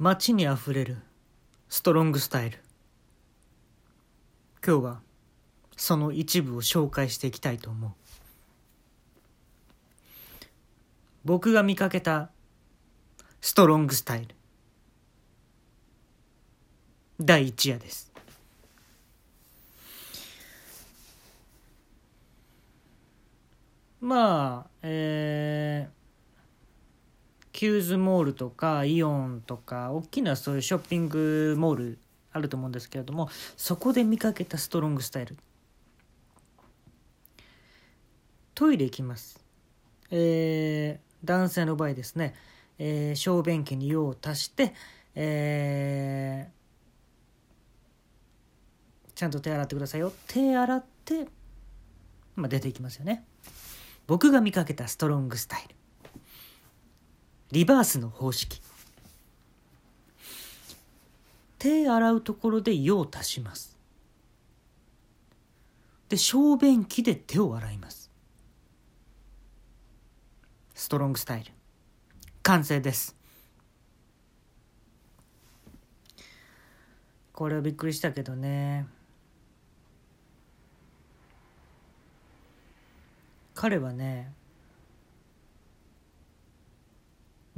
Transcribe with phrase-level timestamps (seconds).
[0.00, 0.98] 街にあふれる
[1.68, 2.58] ストロングスタイル。
[4.64, 5.00] 今日は
[5.76, 7.90] その一部を紹介していきたいと思う。
[11.24, 12.30] 僕が見かけた
[13.40, 14.36] ストロングスタイル。
[17.20, 18.12] 第一夜です。
[24.00, 25.97] まあえー
[27.58, 31.98] キューズモールとかイオンとか大きなそういうショッピングモール
[32.30, 35.36] あると思うんですけれどもそこで見かけたストロングスタイル。
[38.54, 39.44] トイレ行きます。
[40.12, 42.36] えー、男性の場合ですね、
[42.78, 44.72] えー、小便器に用を足して
[45.16, 50.12] えー、ちゃんと手洗ってくださいよ。
[50.28, 51.26] 手洗って、
[52.36, 53.24] まあ、出ていきますよね。
[54.06, 55.77] 僕が見かけたストロングスタイル。
[57.50, 58.60] リバースの方式。
[61.58, 63.76] 手洗うところで用を足します。
[66.08, 68.10] で小便器で手を洗います。
[70.74, 71.50] ストロングスタイル。
[72.42, 73.16] 完成です。
[77.32, 78.86] これはびっくりしたけどね。
[83.54, 84.32] 彼はね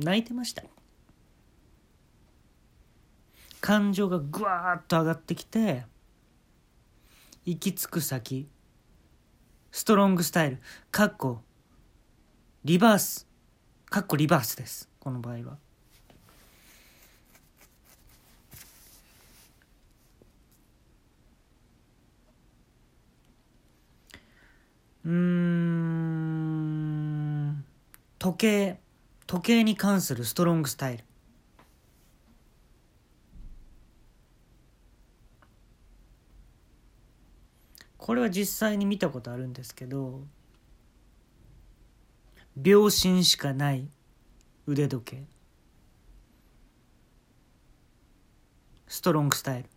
[0.01, 0.63] 泣いてました。
[3.61, 5.85] 感情がぐわーっと上がってきて
[7.45, 8.49] 行き着く先
[9.71, 10.59] ストロングスタイル
[10.91, 11.43] かっこ
[12.65, 13.27] リバース
[13.87, 15.59] かっこリバースですこの場合は。
[25.03, 26.41] うん
[28.19, 28.90] 時計。
[29.31, 31.05] 時計に関するストロングスタイル。
[37.97, 40.25] これは実際に見たことあるんですけど
[42.57, 43.89] 秒針しかない
[44.67, 45.23] 腕時計。
[48.89, 49.69] ストロングスタイル。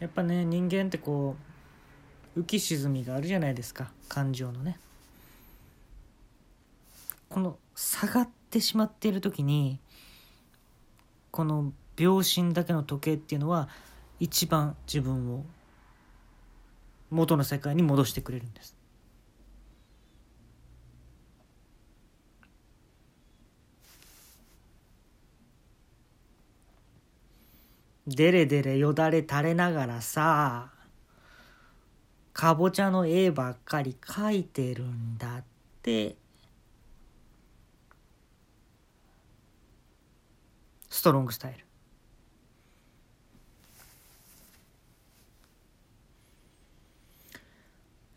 [0.00, 1.36] やっぱね人間ってこ
[2.36, 3.90] う浮き沈みがあるじゃないですか。
[4.08, 4.78] 感情のね。
[7.28, 9.78] この下がってしまっている時に
[11.30, 13.68] この秒針だけの時計っていうのは
[14.20, 15.44] 一番自分を
[17.10, 18.77] 元の世界に戻してくれるんです。
[28.08, 30.70] デレデレよだれ垂れながらさ
[32.32, 35.44] かぼちゃの絵ばっかり描いてるんだっ
[35.82, 36.14] て。
[40.88, 41.64] ストロングスタイル。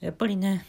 [0.01, 0.66] やっぱりね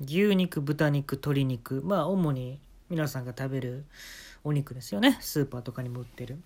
[0.00, 1.82] 牛肉豚肉鶏肉。
[1.84, 3.84] まあ主に皆さんが食べる
[4.44, 5.18] お肉ですよね。
[5.20, 6.38] スーパーとかにも売ってる。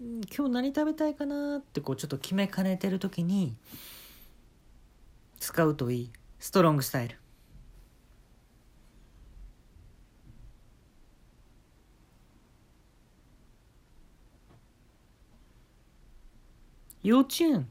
[0.00, 3.56] 今日何食べたいかなってこうちょっと決めかねてる時に
[5.40, 6.10] 使うといい。
[6.38, 7.16] ストロングスタイル。
[17.02, 17.68] 幼稚園。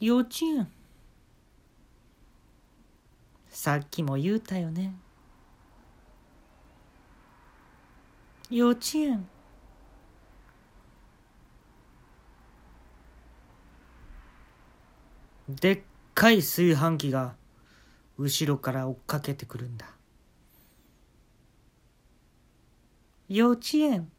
[0.00, 0.68] 幼稚園。
[3.48, 4.94] さっきも言うたよね。
[8.50, 9.26] 幼稚園。
[15.48, 15.80] でっ
[16.14, 17.34] かい炊飯器が
[18.18, 19.86] 後ろから追っかけてくるんだ。
[23.28, 24.10] 幼稚園。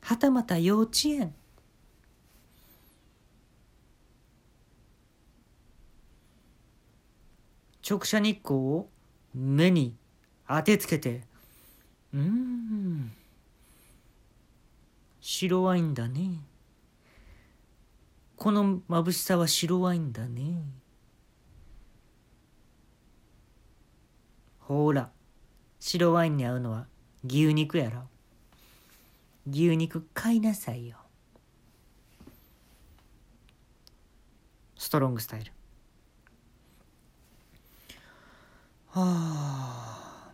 [0.00, 1.34] はたまた幼稚園。
[7.86, 8.88] 直射日光を
[9.34, 9.94] 目に
[10.48, 11.22] 当てつけて
[12.14, 13.12] うん
[15.20, 16.38] 白ワインだね。
[18.36, 20.62] この眩しさは白ワインだね。
[24.58, 25.10] ほら
[25.80, 26.86] 白ワインに合うのは
[27.24, 28.02] 牛肉やろ。
[29.48, 30.98] 牛肉買いなさいよ。
[34.76, 35.52] ストロングスタイル。
[38.94, 40.30] はあ。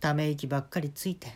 [0.00, 1.28] ため息ばっかりついて。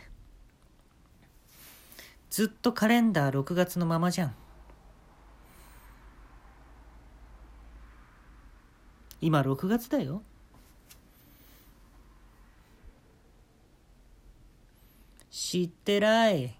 [2.31, 4.35] ずっとカレンダー6月のままじゃん。
[9.21, 10.23] 今6月だよ。
[15.29, 16.57] 知ってらい。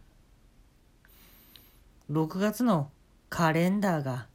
[2.11, 2.91] 6月の
[3.31, 4.27] カレンダーが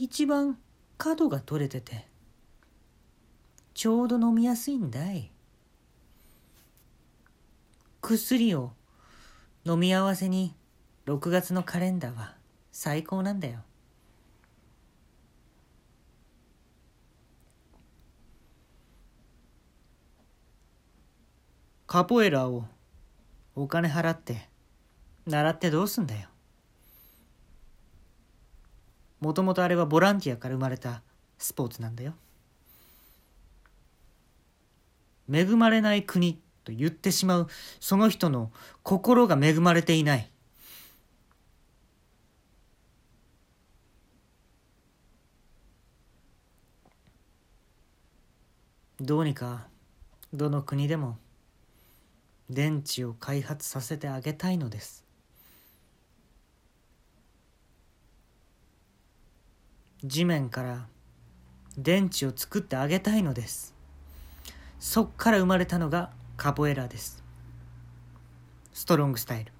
[0.00, 0.56] 一番
[0.96, 2.06] 角が取れてて
[3.74, 5.32] ちょうど飲みやすいんだい。
[8.00, 8.70] 薬を
[9.64, 10.54] 飲み合わせに
[11.06, 12.36] 6月のカレンダーは
[12.70, 13.58] 最高なんだよ。
[21.88, 22.66] カポエラを
[23.56, 24.48] お金払って
[25.26, 26.27] 習ってどうすんだよ。
[29.20, 31.02] もともとあれはボランティアから生まれた
[31.38, 32.14] スポーツなんだよ。
[35.30, 37.48] 恵まれない国と言ってしまう
[37.80, 38.50] その人の
[38.82, 40.30] 心が恵まれていない。
[49.00, 49.68] どうにか
[50.32, 51.18] どの国でも
[52.50, 55.07] 電池を開発させてあげたいのです。
[60.04, 60.86] 地面から
[61.76, 63.74] 電池を作ってあげたいのです。
[64.78, 67.22] そっから生まれたのがカポエラです。
[68.72, 69.52] ストロングスタイル。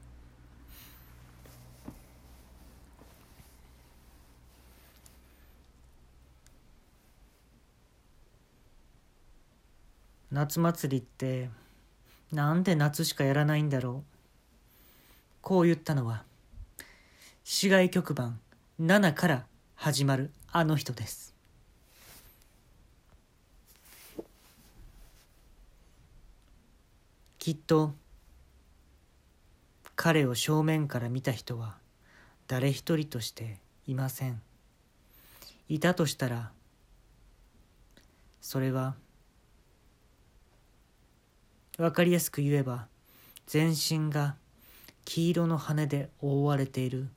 [10.31, 11.51] 夏祭りって
[12.33, 14.19] なんで夏しかやらないんだろう。
[15.41, 16.23] こう言ったのは
[17.43, 18.39] 市外局番
[18.81, 19.47] 7から
[19.81, 20.33] 始まる。
[20.51, 21.37] あの人です。
[27.39, 27.95] きっと
[29.95, 31.77] 彼を正面から見た人は
[32.49, 34.43] 誰一人としていません。
[35.69, 36.51] いたとしたら
[38.41, 38.97] それは
[41.77, 42.89] 分かりやすく言えば
[43.47, 44.35] 全身が
[45.05, 47.11] 黄色の羽で覆われている。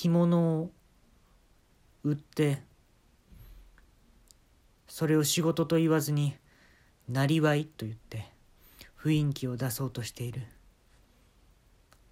[0.00, 0.70] 着物を
[2.04, 2.62] 売って
[4.88, 6.34] それを仕事と言わずに
[7.06, 8.24] なりわいと言って
[8.98, 10.40] 雰囲気を出そうとしている。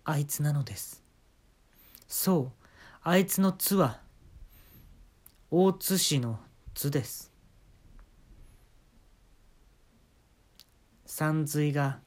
[0.04, 1.02] あいつなのです。
[2.06, 2.66] そう
[3.02, 4.02] あいつの「つ」は
[5.50, 6.38] 大津市の
[6.74, 7.32] 「つ」です。
[11.06, 12.00] 山髄が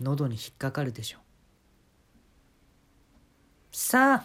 [0.00, 1.29] 喉に引っかかるでしょう。
[3.72, 4.24] さ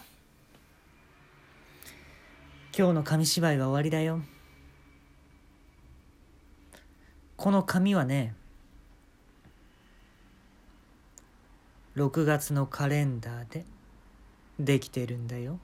[2.76, 4.20] 今日の紙芝居は終わりだよ
[7.36, 8.34] この紙はね
[11.94, 13.64] 6月のカレンダーで
[14.58, 15.60] できてるんだよ。